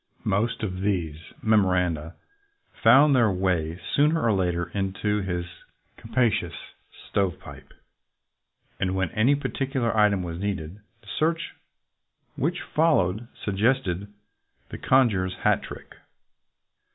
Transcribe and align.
Most 0.25 0.63
of 0.63 0.81
these 0.81 1.17
memo 1.43 1.69
randa 1.73 2.15
found 2.81 3.15
their 3.15 3.29
way 3.29 3.79
sooner 3.93 4.19
or 4.23 4.33
later 4.33 4.71
into 4.73 5.21
his 5.21 5.45
capacious 5.95 6.55
"stovepipe," 7.07 7.71
and 8.79 8.95
when 8.95 9.11
any 9.11 9.35
particular 9.35 9.95
item 9.95 10.23
was 10.23 10.39
needed, 10.39 10.79
the 11.01 11.07
search 11.19 11.53
which 12.35 12.63
followed 12.63 13.27
sug 13.45 13.57
gested 13.57 14.07
the 14.69 14.79
conjurer's 14.79 15.35
hat 15.43 15.61
trick. 15.61 15.93